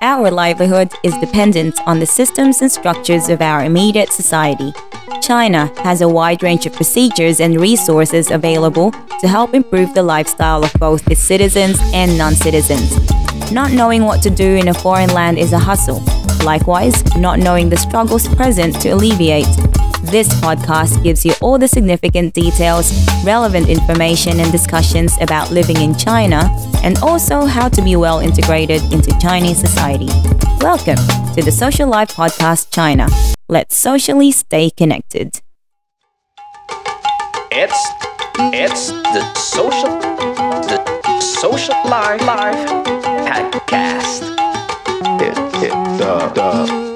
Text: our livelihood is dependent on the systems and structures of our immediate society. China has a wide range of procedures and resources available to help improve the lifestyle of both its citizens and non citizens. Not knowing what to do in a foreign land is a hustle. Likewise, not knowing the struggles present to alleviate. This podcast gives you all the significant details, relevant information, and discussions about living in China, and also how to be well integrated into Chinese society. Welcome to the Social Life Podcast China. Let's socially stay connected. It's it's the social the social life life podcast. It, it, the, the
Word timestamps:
our 0.00 0.30
livelihood 0.30 0.92
is 1.02 1.16
dependent 1.18 1.80
on 1.86 1.98
the 1.98 2.06
systems 2.06 2.62
and 2.62 2.70
structures 2.70 3.28
of 3.28 3.40
our 3.40 3.64
immediate 3.64 4.10
society. 4.10 4.72
China 5.20 5.72
has 5.82 6.00
a 6.00 6.08
wide 6.08 6.42
range 6.42 6.66
of 6.66 6.72
procedures 6.72 7.40
and 7.40 7.60
resources 7.60 8.30
available 8.30 8.92
to 9.20 9.28
help 9.28 9.54
improve 9.54 9.92
the 9.94 10.02
lifestyle 10.02 10.62
of 10.64 10.72
both 10.74 11.06
its 11.10 11.20
citizens 11.20 11.78
and 11.92 12.16
non 12.16 12.34
citizens. 12.34 12.92
Not 13.50 13.72
knowing 13.72 14.04
what 14.04 14.22
to 14.22 14.30
do 14.30 14.56
in 14.56 14.68
a 14.68 14.74
foreign 14.74 15.10
land 15.10 15.38
is 15.38 15.52
a 15.52 15.58
hustle. 15.58 16.02
Likewise, 16.44 17.04
not 17.16 17.38
knowing 17.38 17.68
the 17.68 17.76
struggles 17.76 18.28
present 18.28 18.80
to 18.82 18.90
alleviate. 18.90 19.46
This 20.02 20.28
podcast 20.40 21.02
gives 21.02 21.26
you 21.26 21.32
all 21.40 21.58
the 21.58 21.66
significant 21.66 22.32
details, 22.32 22.92
relevant 23.24 23.68
information, 23.68 24.38
and 24.38 24.52
discussions 24.52 25.16
about 25.20 25.50
living 25.50 25.76
in 25.78 25.96
China, 25.96 26.48
and 26.84 26.96
also 26.98 27.44
how 27.44 27.68
to 27.68 27.82
be 27.82 27.96
well 27.96 28.20
integrated 28.20 28.80
into 28.92 29.16
Chinese 29.18 29.58
society. 29.58 30.06
Welcome 30.60 30.98
to 31.34 31.42
the 31.42 31.50
Social 31.50 31.88
Life 31.88 32.14
Podcast 32.14 32.70
China. 32.70 33.08
Let's 33.48 33.76
socially 33.76 34.30
stay 34.30 34.70
connected. 34.70 35.40
It's 37.50 37.88
it's 38.54 38.92
the 38.92 39.34
social 39.34 39.98
the 39.98 41.20
social 41.20 41.74
life 41.84 42.24
life 42.24 42.68
podcast. 43.26 44.22
It, 45.20 45.36
it, 45.64 45.72
the, 45.98 46.32
the 46.34 46.87